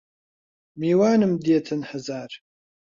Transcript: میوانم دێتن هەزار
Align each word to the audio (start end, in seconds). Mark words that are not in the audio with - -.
میوانم 0.79 1.33
دێتن 1.45 1.81
هەزار 1.89 2.31